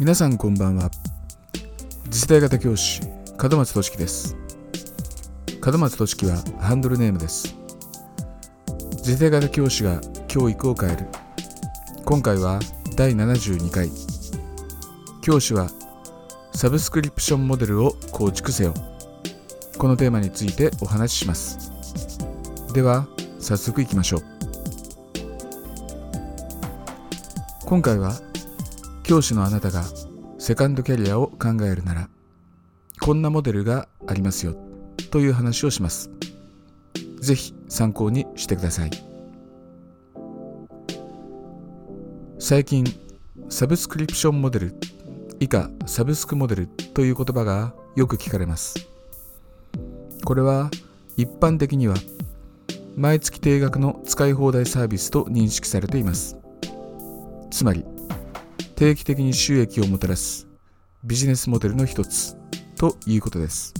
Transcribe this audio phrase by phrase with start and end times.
[0.00, 0.92] 皆さんこんばんは。
[2.08, 3.00] 次世代型教師
[3.42, 4.36] 門松俊樹です。
[5.66, 7.56] 門松俊樹はハンドルネームです。
[9.02, 11.06] 次世代型教師が教育を変える。
[12.04, 12.60] 今回は
[12.94, 13.90] 第72回。
[15.20, 15.68] 教師は
[16.54, 18.74] サブスクリプションモデルを構築せよ。
[19.78, 21.72] このテーマについてお話しします。
[22.72, 23.08] では
[23.40, 24.22] 早速いきましょう。
[27.66, 28.12] 今回は
[29.08, 29.84] 教師のあなたが
[30.38, 32.10] セカンドキャリアを考えるなら
[33.00, 34.54] こんなモデルがありますよ
[35.10, 36.10] という話をします。
[37.18, 38.90] ぜひ参考にしてください。
[42.38, 42.84] 最近
[43.48, 44.74] サブスクリプションモデル
[45.40, 48.74] 以下サブスクモデルという言葉がよく聞かれます。
[50.22, 50.70] これは
[51.16, 51.94] 一般的には
[52.94, 56.36] 毎月定額の使い放題サービスと認識されています。
[57.50, 57.86] つまり
[58.78, 60.46] 定期的に収益をもたらす
[61.02, 62.36] ビジネスモデルの一つ
[62.76, 63.74] ということです。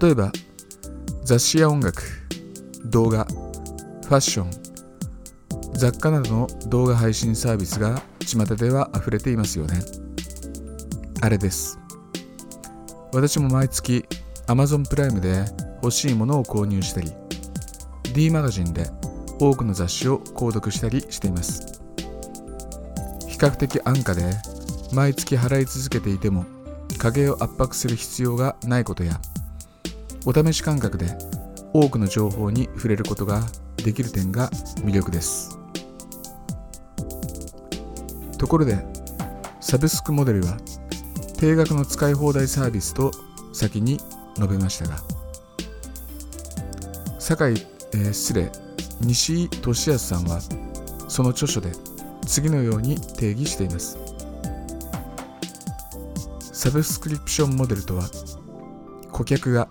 [0.00, 0.32] 例えば
[1.22, 2.02] 雑誌や音楽
[2.86, 4.50] 動画ファッション
[5.74, 9.80] 雑貨などの動画配信サービスが巷では溢れていますよね。
[11.20, 11.78] あれです。
[13.12, 14.04] 私も毎月
[14.48, 15.44] Amazon プライムで
[15.84, 17.12] 欲しいものを購入したり
[18.12, 18.90] D マガジンで
[19.38, 21.75] 多くの雑誌を購読したりしています。
[23.36, 24.22] 比較的安価で
[24.94, 26.46] 毎月払い続けていても
[26.96, 29.20] 家計を圧迫する必要がないことや
[30.24, 31.06] お試し感覚で
[31.74, 33.42] 多くの情報に触れることが
[33.76, 35.58] できる点が魅力です。
[38.38, 38.82] ところで
[39.60, 40.56] サブスクモデルは
[41.38, 43.10] 定額の使い放題サービスと
[43.52, 43.98] 先に
[44.36, 44.96] 述べましたが
[47.18, 48.50] 酒井、えー、失礼。
[49.02, 50.40] 西井俊康さんは
[51.06, 51.70] その著書で
[52.26, 53.98] 次のように定義しています。
[56.40, 58.04] サブスクリプションモデルとは
[59.12, 59.68] 顧客が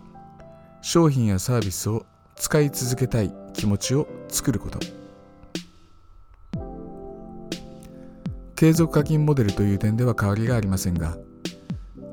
[0.82, 2.06] 商品やサービスを
[2.36, 4.80] 使い続けたい気持ちを作ること。
[8.56, 11.18] 継続課金モデルという点では変わりがありませんが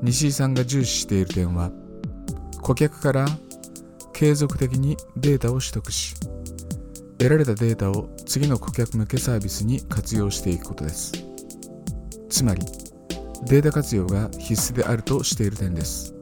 [0.01, 1.71] 西井さんが重視している点は
[2.61, 3.25] 顧客から
[4.11, 6.15] 継続的にデータを取得し
[7.17, 11.13] 得られたデータを次の顧客向けサービスに活用していくことです。
[12.29, 12.61] つまり
[13.45, 16.13] データ活用が必須であるとしている点です。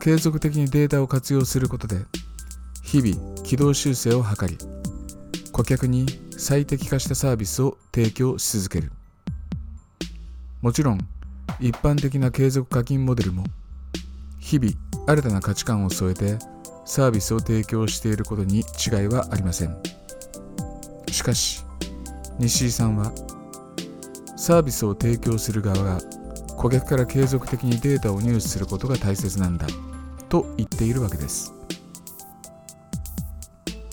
[0.00, 2.06] 継続的にデータを活用することで
[2.82, 4.56] 日々軌道修正を図り
[5.52, 8.92] 顧客に最適化したサービスを提供し続ける。
[10.62, 10.98] もちろん
[11.58, 13.44] 一般的な継続課金モデルも
[14.38, 14.72] 日々
[15.06, 16.38] 新たな価値観を添えて
[16.90, 18.64] サービスを提供していることに違い
[19.06, 19.80] はありません。
[21.12, 21.64] しかし
[22.40, 23.12] 西井さんは
[24.36, 26.00] サービスを提供する側が
[26.56, 29.68] 顧客から継続的にデータを入手することが大切なんだ
[30.28, 31.52] と言っているわけです。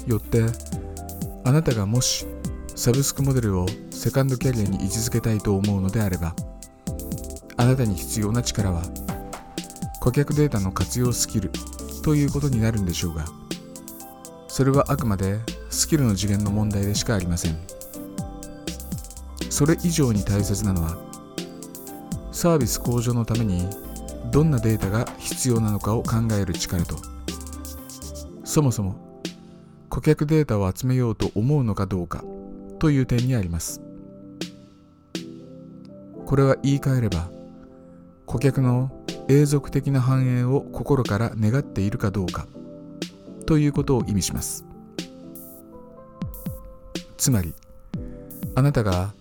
[0.07, 0.45] よって
[1.43, 2.25] あなたがもし
[2.75, 6.33] サブスクモデルをセカンドキャリアに位置づけたいと思うのであれば
[7.57, 8.81] あなたに必要な力は
[9.99, 11.51] 顧客データの活用スキル
[12.07, 13.25] ということになるんでしょうが
[14.47, 17.57] それはあくまでスキルの次元の問題でしかありません。
[19.49, 20.97] それ以上に大切なのは
[22.31, 23.67] サービス向上のために
[24.31, 26.95] どんなデータが必要なのかを考える力と
[28.45, 29.21] そもそも
[29.89, 32.23] 顧客データを集めようと思うのかどうか
[32.79, 33.81] という点にあります。
[36.25, 37.29] これは言い換えれば
[38.25, 38.93] 顧客の
[39.29, 42.47] 永続的な繁栄を心から願っているかどうか。
[43.45, 44.65] ということを意味します。
[47.17, 47.53] つまり
[48.55, 49.13] あなたが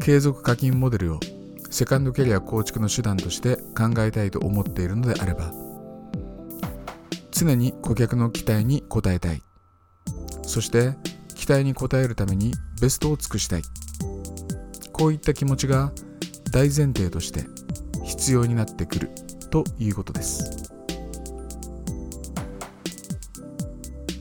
[0.00, 1.20] 継続課金モデルを
[1.70, 5.52] セカンドキャリア構築の手段として考えたいと思っているのであれば
[7.30, 9.42] 常に顧客の期待に応えたい。
[10.42, 10.96] そして
[11.34, 13.62] 期待に応えるためにベストを尽くしたい。
[14.92, 15.92] こういった気持ちが
[16.52, 17.44] 大前提として
[18.04, 19.10] 必要になってくる。
[19.50, 20.72] ということです。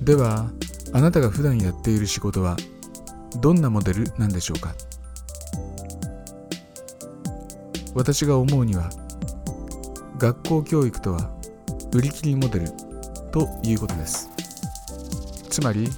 [0.01, 0.49] では
[0.91, 2.57] あなたが普段やっている仕事は
[3.41, 4.73] どんなモデルなんでしょうか？
[7.93, 8.89] 私が思うには
[10.17, 11.29] 学校教育とは
[11.93, 12.71] 売り切りモデル
[13.31, 14.29] ということです。
[15.49, 15.89] つまり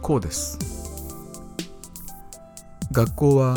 [0.00, 0.58] こうです。
[2.92, 3.56] 学校は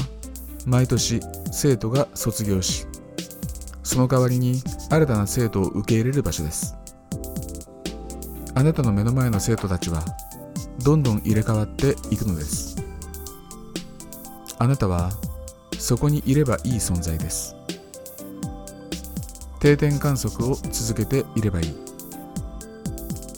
[0.66, 2.86] 毎年生徒が卒業し
[3.84, 6.76] その代わりに新たな生徒を受け入れる場所です。
[8.56, 10.04] あなたの目の前の生徒たちは
[10.84, 12.76] どんどん入れ替わっていくのです。
[14.58, 15.12] あなたは
[15.78, 17.56] そこにいればいい存在です。
[19.60, 21.76] 定点観測を続けていればいい。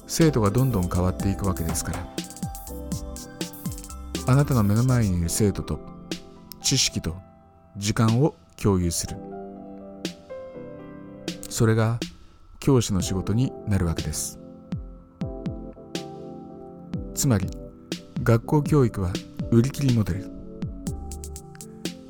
[0.07, 2.07] 生徒がどんどん変わっていくわけですから。
[4.27, 5.79] あなたの目の前にいる生徒と
[6.61, 7.15] 知識と
[7.75, 9.30] 時間を共有する。
[11.61, 11.99] それが
[12.59, 14.39] 教師の仕事になるわけです。
[17.13, 17.51] つまり
[18.23, 19.13] 学校教育は
[19.51, 20.31] 売り切りモデル。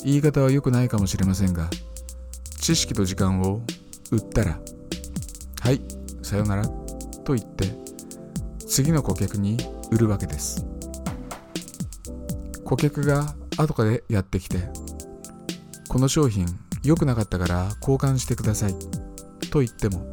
[0.05, 1.69] 言い方は良くないかもしれませんが
[2.61, 3.61] 知識と時間を
[4.09, 4.57] 売ったら
[5.59, 5.81] はい
[6.23, 6.65] さよなら
[7.25, 7.75] と言って
[8.65, 9.57] 次の顧客に
[9.91, 10.65] 売るわけです。
[12.63, 14.69] 顧客が後からやってきて
[15.89, 16.45] この商品
[16.83, 19.10] 良くなかったから交換してください。
[19.51, 20.11] と言っても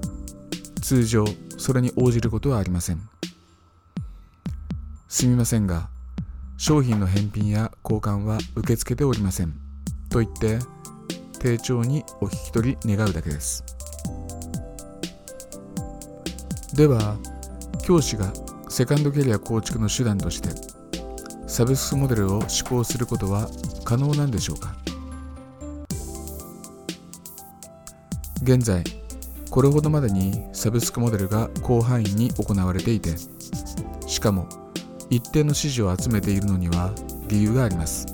[0.82, 1.24] 通常
[1.56, 3.00] それに応じることはありません。
[5.08, 5.88] すみませんが
[6.58, 9.54] 商品の返品や交換は受け付けておりません。
[10.10, 10.58] と言って
[11.38, 13.64] 丁重にお引き取り願うだけです。
[16.74, 17.16] では
[17.84, 18.32] 教師が
[18.68, 20.50] セカンドキャリア構築の手段として
[21.46, 23.48] サブスクモデルを施行することは
[23.84, 24.76] 可能なんでしょうか？
[28.42, 28.84] 現在
[29.50, 33.14] これほどまでにサブスクモデルが広範囲に行われていて
[34.06, 34.46] しかも
[35.10, 36.92] 一定の支持を集めているのには
[37.28, 38.06] 理由があります。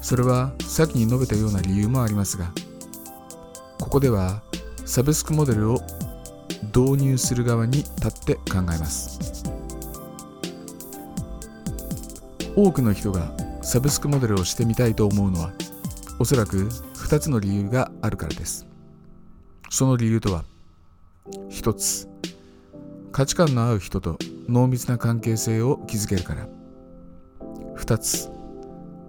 [0.00, 2.52] それは先に述べたような理由もありますが
[3.80, 4.42] ここでは
[4.84, 5.80] サブスクモデルを
[6.74, 9.18] 導入する側に立って考えます。
[12.54, 15.52] 多くの人がサブスクモデルをしてみたいと思うのは
[16.18, 18.71] おそらく2つの理由があるからです。
[19.72, 20.44] その理由とは
[21.48, 22.06] ？1つ
[23.10, 26.46] 価値観の合う人と濃密な関係性を築けるから。
[27.78, 28.30] 2つ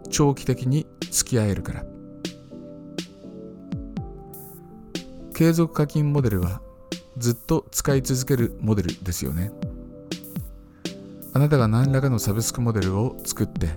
[0.10, 1.86] 長期的に付き合えるから。
[5.36, 6.62] 継続課金モデルは
[7.18, 9.52] ずっと使い続けるモデルですよね。
[11.34, 13.68] あなたが何らかのサブスクモデルを作って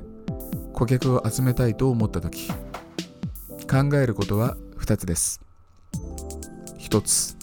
[0.72, 5.45] 顧客を集めたいと思った時考えることは2つです。
[6.88, 7.36] 1つ。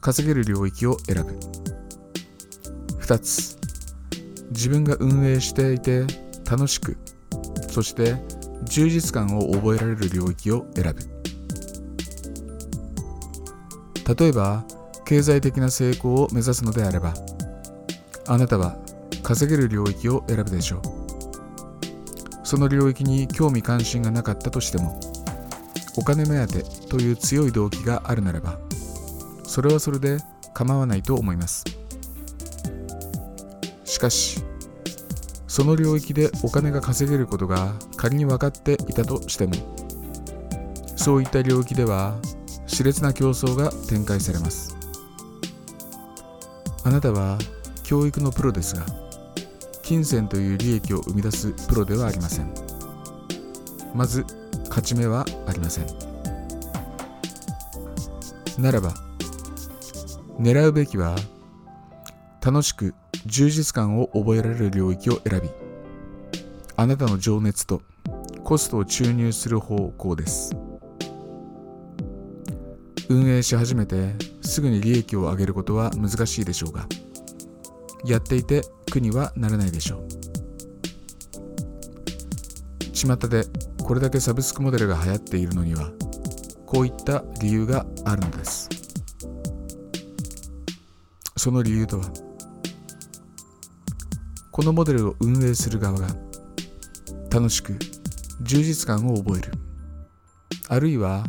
[0.00, 1.38] 稼げる領域を選ぶ。
[2.98, 3.58] 2つ。
[4.52, 6.06] 自分が運営していて
[6.50, 6.96] 楽しく
[7.68, 8.16] そして
[8.64, 11.02] 充実感を覚えられる領域を選ぶ。
[14.14, 14.64] 例えば
[15.04, 17.12] 経済的な成功を目指すのであれば
[18.28, 18.78] あなたは
[19.22, 20.80] 稼げる領域を選ぶでしょう。
[22.44, 24.98] その領域に興味関心がなかったとしても
[25.96, 28.58] お金目当てという強い動機があるならば
[29.44, 30.18] それはそれで
[30.54, 31.64] 構わないと思います。
[33.84, 34.42] しかし
[35.46, 39.54] その領域でお金が稼げることが仮に分かっていたとしても
[40.96, 42.18] そういった領域では
[42.66, 44.76] 熾烈な競争が展開されます。
[46.84, 47.38] あなたは
[47.84, 48.84] 教育のプロですが
[49.82, 52.52] 金銭という利益を生み出すプロではありません。
[53.94, 54.26] まず
[54.76, 55.86] 勝ち目はありません。
[58.58, 58.92] ならば
[60.38, 61.16] 狙うべきは
[62.44, 65.48] 楽しく充実感を覚えられる領域を選び
[66.76, 67.80] あなたの情熱と
[68.44, 70.54] コストを注入する方向です。
[73.08, 76.86] 運営し始めてすぐに利益を上げることは難しいでしょうが
[78.04, 78.60] やっていて
[78.92, 80.08] 苦にはならないでしょう。
[82.92, 83.46] 巷で
[83.86, 85.92] これだけサブスクモデルが流行っているのには
[86.66, 88.68] こういった理由があるのです。
[91.36, 92.10] その理由とは
[94.50, 96.08] このモデルを運営する側が
[97.30, 97.78] 楽しく
[98.42, 99.52] 充実感を覚える。
[100.68, 101.22] あるいは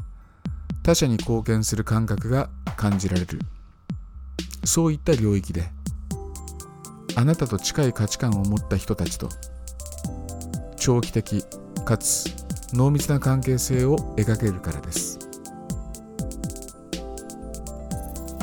[0.82, 3.40] 他者に貢献する感覚が感じられる。
[4.64, 5.70] そういった領域で
[7.16, 9.30] あなたと近い価値観を持った人たちと
[10.76, 11.46] 長期的
[11.86, 15.20] かつ濃密な関係性を描けるからです。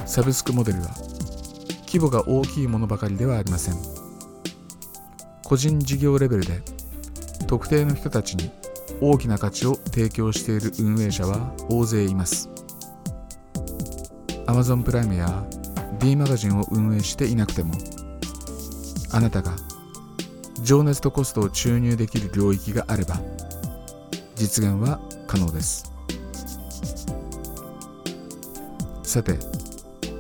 [0.06, 0.88] サブスクモデルは
[1.86, 3.74] 規模が大きいものばかりではありません。
[5.42, 6.62] 個人事業レベルで
[7.46, 8.50] 特定の人たちに
[9.00, 12.48] 大きな価値を提供している運営者は大勢います。
[14.46, 15.44] Amazon プライムや
[15.98, 17.74] D マガジンを運営していなくても
[19.10, 19.52] あなたが
[20.62, 23.20] 情熱とコストを注入できる領域があれば
[24.34, 25.92] 実現は可能です。
[29.02, 29.38] さて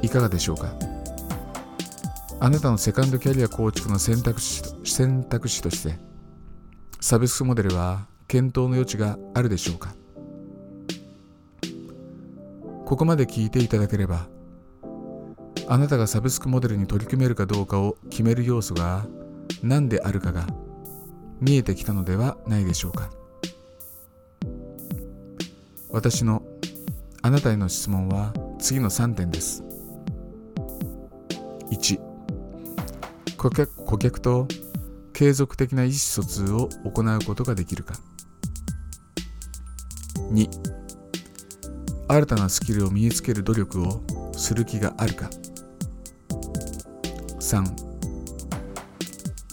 [0.02, 0.72] いかがでしょうか？
[2.40, 5.98] あなたのセカンドキャリア構築の選択肢選択肢として
[7.00, 9.94] サブスクモデルは検討の余地があるでしょうか？
[12.84, 14.26] ここまで聞いていただければ
[15.66, 19.06] あなたがサブスクモデルに取り組めるかどうかを決める要素が
[19.62, 20.46] 何であるかが
[21.40, 23.10] 見えてきたのではないでしょうか？
[25.94, 26.42] 私の
[27.22, 29.62] あなたへの質問は次の3点です。
[31.70, 32.00] 1
[33.36, 34.48] 顧客顧客と
[35.12, 37.94] 継続的な意思疎通を行うことができるか。
[40.32, 40.50] 2
[42.08, 45.30] 新たなスキルを身につける努力をする気があるか。
[47.38, 47.72] 3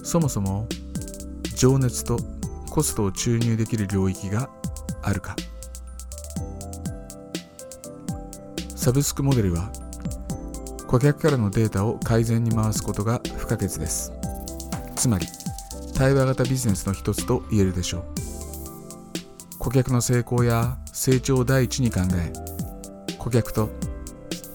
[0.03, 0.67] そもそも
[1.55, 2.17] 情熱と
[2.71, 4.49] コストを注入できる領域が
[5.03, 5.35] あるか。
[8.81, 9.69] サブスクモデルは
[10.87, 14.11] 顧客からのデータを改善に回すことが不可欠です。
[14.95, 15.27] つまり
[15.93, 18.03] 対話型ビジネスの一つと言えるでしょう。
[19.59, 22.33] 顧客の成功や成長を第一に考え
[23.19, 23.69] 顧客と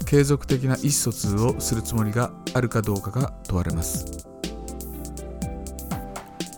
[0.07, 4.27] 継続的な意思疎通をするつもりがあるかどうかが問われます。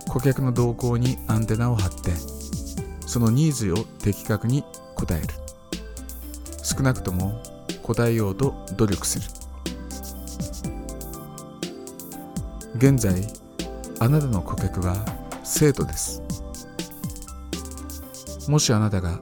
[0.09, 2.13] 顧客の動向にアンテナを張って
[3.07, 4.65] そのニーズを的確に
[4.97, 5.27] 応える。
[6.63, 7.43] 少なくとも
[7.89, 9.25] 答えようと努力する。
[12.77, 13.27] 現在
[13.99, 14.95] あなたの顧客は
[15.43, 16.23] 生徒です。
[18.47, 19.21] もしあなたが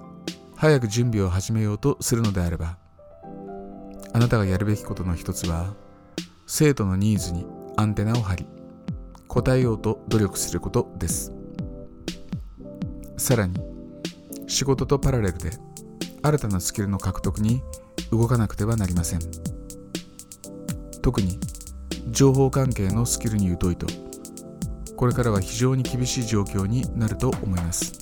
[0.56, 2.76] 早く準備を始めようとするのであれば
[4.12, 5.75] あなたがやるべきことの一つは
[6.46, 7.46] 生徒のニーズに
[7.76, 8.46] アンテナを張り
[9.28, 11.32] 答えようと努力することです。
[13.16, 13.54] さらに
[14.49, 15.52] 仕事とパラレルで
[16.23, 17.62] 新たなスキルの獲得に
[18.10, 19.20] 動かなくてはなりません。
[21.02, 21.38] 特に
[22.10, 23.86] 情報関係のスキルに疎いと
[24.96, 27.92] これからは非常に厳しい状況になると思います。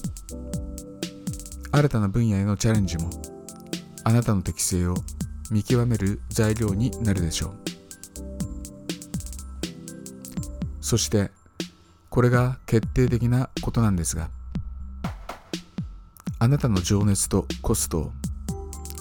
[1.72, 3.10] 新たな分野へのチャレンジも
[4.04, 4.94] あなたの適性を
[5.50, 7.54] 見極める材料になるでしょう。
[10.80, 11.30] そして
[12.10, 14.30] これが決定的なことなんですが
[16.38, 18.12] あなたの情熱とコストを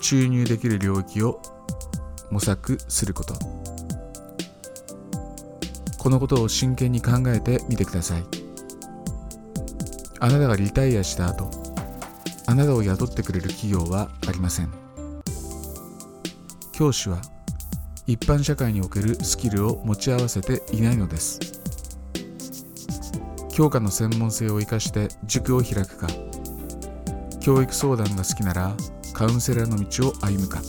[0.03, 1.41] 注入できる領域を
[2.29, 3.35] 模索すること。
[5.97, 8.23] このことを真剣に考えてみてください。
[10.19, 11.49] あなたがリタイアした後
[12.47, 14.73] あなたを雇ってくれる企業はありません。
[16.73, 17.21] 教師は
[18.05, 21.39] 一般社会におけるスキルを持ち合わせていないのです。
[23.53, 26.07] 教科の専門性を生かして塾を開くか
[27.39, 28.75] 教育相談が好きなら
[29.13, 30.61] カウンセラーの道を歩むか。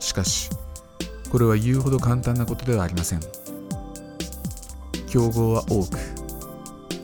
[0.00, 0.50] しかし
[1.30, 3.20] これは言うほど簡単なことではありません。
[5.06, 5.98] 競合は多く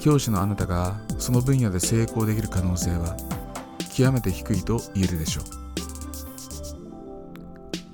[0.00, 3.16] 教師のあなたがその分野で成功できる可能性は
[3.94, 5.40] 極めて低いと言えるでしょ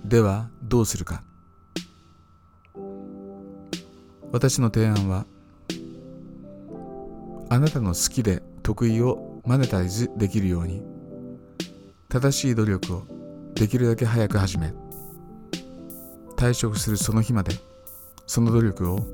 [0.05, 0.09] う。
[0.09, 1.23] ではどうするか。
[4.33, 5.27] 私の提案は
[7.49, 10.83] あなたの好きで得意をマネタイズできるように
[12.11, 13.05] 正しい努力を
[13.55, 14.75] できるだけ早く始め
[16.37, 17.55] 退職するその日まで
[18.27, 19.07] その努力を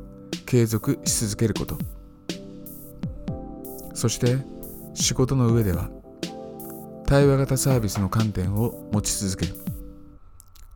[0.46, 1.76] 継続し続けること。
[3.92, 4.38] そして
[4.94, 5.90] 仕事の上では
[7.06, 9.52] 対話型サービスの観点を持ち続け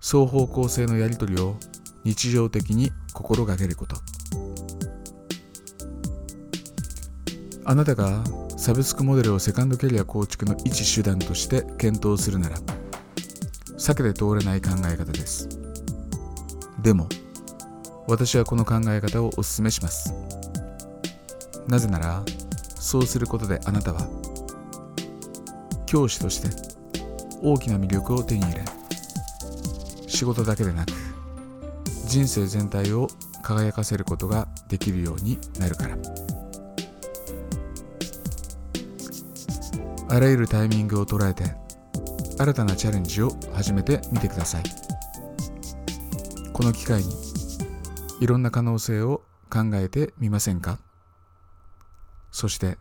[0.01, 1.57] 双方向性のやり取りを
[2.05, 3.97] 日常的に心がけること。
[7.65, 8.23] あなたが
[8.61, 12.59] サブスクモデルをセカンドキャリア構築の一手段として検討するなら
[13.79, 15.49] 避けて通れない考え方です
[16.83, 17.09] でも
[18.07, 20.13] 私はこの考え方をお勧めします
[21.69, 22.23] なぜなら
[22.79, 24.07] そうすることであなたは
[25.87, 26.51] 教師として
[27.41, 28.65] 大きな魅力を手に入れ
[30.07, 30.93] 仕事だけでなく
[32.07, 33.09] 人生全体を
[33.43, 35.97] 輝かせることができるようになるから。
[40.13, 41.55] あらゆるタイミングを捉えて
[42.37, 44.65] 新たなチャレンジを始めてみてください。
[46.53, 47.15] この機会に
[48.21, 50.81] いろんな可能性を考えてみませんか？
[52.33, 52.77] そして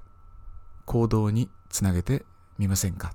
[0.86, 2.26] 行動につなげて
[2.58, 3.14] みませんか？